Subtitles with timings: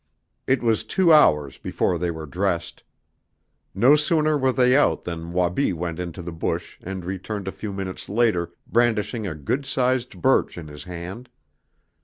[0.47, 2.81] It was two hours before they were dressed.
[3.75, 7.71] No sooner were they out than Wabi went into the bush and returned a few
[7.71, 11.29] minutes later brandishing a good sized birch in his hand.